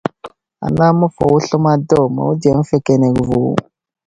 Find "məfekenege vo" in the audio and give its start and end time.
2.59-3.41